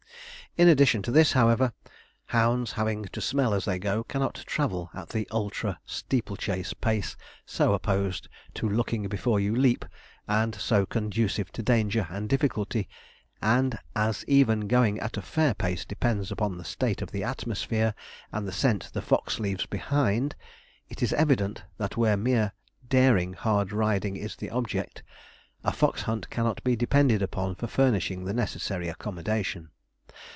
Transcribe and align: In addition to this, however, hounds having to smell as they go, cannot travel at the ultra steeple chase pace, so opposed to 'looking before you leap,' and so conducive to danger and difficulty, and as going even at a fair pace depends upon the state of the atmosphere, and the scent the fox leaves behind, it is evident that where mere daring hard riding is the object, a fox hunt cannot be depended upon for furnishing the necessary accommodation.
In 0.57 0.67
addition 0.67 1.01
to 1.03 1.11
this, 1.11 1.31
however, 1.31 1.71
hounds 2.25 2.73
having 2.73 3.05
to 3.13 3.21
smell 3.21 3.53
as 3.53 3.63
they 3.63 3.79
go, 3.79 4.03
cannot 4.03 4.43
travel 4.45 4.89
at 4.93 5.07
the 5.07 5.25
ultra 5.31 5.79
steeple 5.85 6.35
chase 6.35 6.73
pace, 6.73 7.15
so 7.45 7.71
opposed 7.73 8.27
to 8.55 8.67
'looking 8.67 9.07
before 9.07 9.39
you 9.39 9.55
leap,' 9.55 9.85
and 10.27 10.53
so 10.53 10.85
conducive 10.85 11.53
to 11.53 11.63
danger 11.63 12.05
and 12.09 12.27
difficulty, 12.27 12.89
and 13.41 13.79
as 13.95 14.25
going 14.25 14.35
even 14.67 14.99
at 14.99 15.15
a 15.15 15.21
fair 15.21 15.53
pace 15.53 15.85
depends 15.85 16.33
upon 16.33 16.57
the 16.57 16.65
state 16.65 17.01
of 17.01 17.11
the 17.11 17.23
atmosphere, 17.23 17.95
and 18.33 18.45
the 18.45 18.51
scent 18.51 18.89
the 18.91 19.01
fox 19.01 19.39
leaves 19.39 19.65
behind, 19.65 20.35
it 20.89 21.01
is 21.01 21.13
evident 21.13 21.63
that 21.77 21.95
where 21.95 22.17
mere 22.17 22.51
daring 22.89 23.31
hard 23.31 23.71
riding 23.71 24.17
is 24.17 24.35
the 24.35 24.49
object, 24.49 25.01
a 25.63 25.71
fox 25.71 26.01
hunt 26.01 26.29
cannot 26.29 26.61
be 26.65 26.75
depended 26.75 27.21
upon 27.21 27.55
for 27.55 27.67
furnishing 27.67 28.25
the 28.25 28.33
necessary 28.33 28.89
accommodation. 28.89 29.69